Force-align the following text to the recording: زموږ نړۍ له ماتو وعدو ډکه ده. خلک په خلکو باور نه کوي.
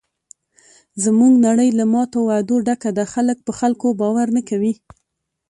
زموږ 1.03 1.33
نړۍ 1.47 1.69
له 1.79 1.85
ماتو 1.93 2.17
وعدو 2.27 2.55
ډکه 2.67 2.89
ده. 2.97 3.03
خلک 3.13 3.37
په 3.47 3.51
خلکو 3.59 3.87
باور 4.01 4.27
نه 4.37 4.41
کوي. 4.49 4.73